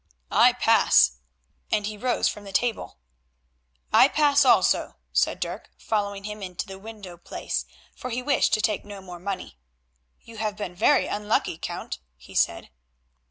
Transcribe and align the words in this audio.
I 0.31 0.53
pass," 0.53 1.11
and 1.69 1.85
he 1.85 1.95
rose 1.95 2.27
from 2.27 2.43
the 2.43 2.51
table. 2.51 2.97
"I 3.93 4.07
pass 4.07 4.43
also," 4.43 4.95
said 5.13 5.39
Dirk 5.39 5.69
following 5.77 6.23
him 6.23 6.41
into 6.41 6.65
the 6.65 6.79
window 6.79 7.17
place, 7.17 7.65
for 7.95 8.09
he 8.09 8.23
wished 8.23 8.53
to 8.55 8.61
take 8.61 8.83
no 8.83 9.03
more 9.03 9.19
money. 9.19 9.59
"You 10.23 10.37
have 10.37 10.57
been 10.57 10.73
very 10.73 11.05
unlucky, 11.05 11.59
Count," 11.59 11.99
he 12.17 12.33
said. 12.33 12.71